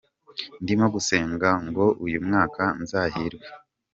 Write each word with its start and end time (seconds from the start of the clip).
Ndimo 0.61 0.85
gusenga 0.95 1.49
ngo 1.67 1.85
uyu 2.05 2.19
mwaka 2.27 2.63
nzahirwe. 2.81 3.45